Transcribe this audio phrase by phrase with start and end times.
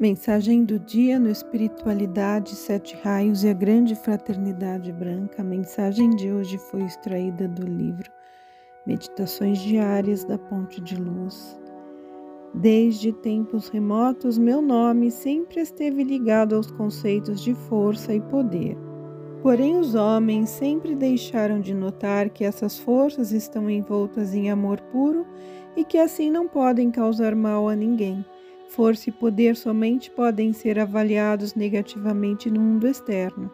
[0.00, 5.42] Mensagem do dia no Espiritualidade, Sete Raios e a Grande Fraternidade Branca.
[5.42, 8.10] A mensagem de hoje foi extraída do livro
[8.86, 11.54] Meditações Diárias da Ponte de Luz.
[12.54, 18.78] Desde tempos remotos, meu nome sempre esteve ligado aos conceitos de força e poder.
[19.42, 25.26] Porém, os homens sempre deixaram de notar que essas forças estão envoltas em amor puro
[25.76, 28.24] e que assim não podem causar mal a ninguém
[28.70, 33.50] Força e poder somente podem ser avaliados negativamente no mundo externo.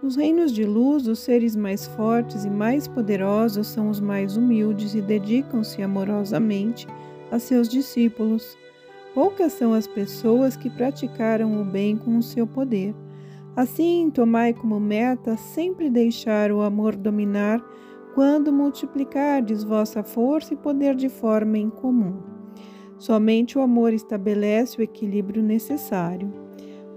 [0.00, 4.94] Nos reinos de luz, os seres mais fortes e mais poderosos são os mais humildes
[4.94, 6.86] e dedicam-se amorosamente
[7.32, 8.56] a seus discípulos.
[9.12, 12.94] Poucas são as pessoas que praticaram o bem com o seu poder.
[13.56, 17.60] Assim, tomai como meta sempre deixar o amor dominar
[18.14, 22.29] quando multiplicardes vossa força e poder de forma incomum.
[23.00, 26.30] Somente o amor estabelece o equilíbrio necessário.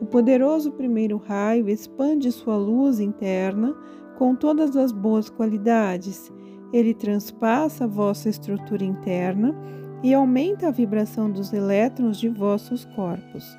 [0.01, 3.73] O poderoso primeiro raio expande sua luz interna
[4.17, 6.29] com todas as boas qualidades.
[6.73, 9.55] Ele transpassa vossa estrutura interna
[10.03, 13.57] e aumenta a vibração dos elétrons de vossos corpos.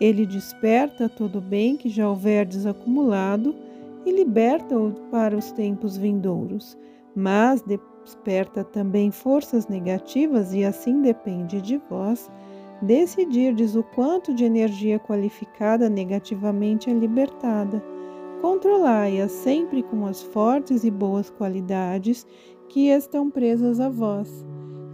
[0.00, 3.54] Ele desperta todo o bem que já houver desacumulado
[4.04, 6.76] e liberta-o para os tempos vindouros.
[7.14, 12.30] Mas, desperta também forças negativas e assim depende de vós
[12.82, 17.82] decidirdes o quanto de energia qualificada negativamente é libertada.
[18.40, 22.26] Controlai-a sempre com as fortes e boas qualidades
[22.68, 24.44] que estão presas a vós,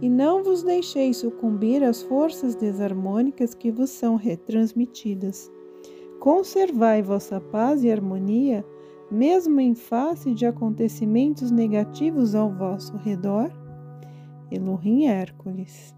[0.01, 5.51] e não vos deixeis sucumbir às forças desarmônicas que vos são retransmitidas.
[6.19, 8.65] Conservai vossa paz e harmonia
[9.11, 13.51] mesmo em face de acontecimentos negativos ao vosso redor?
[14.49, 15.93] Elohim Hércules.